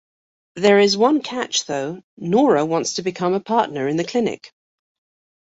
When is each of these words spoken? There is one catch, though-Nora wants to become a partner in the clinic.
There 0.55 0.79
is 0.79 0.97
one 0.97 1.21
catch, 1.21 1.65
though-Nora 1.67 2.65
wants 2.65 2.95
to 2.95 3.03
become 3.03 3.35
a 3.35 3.39
partner 3.39 3.87
in 3.87 3.97
the 3.97 4.03
clinic. 4.03 4.51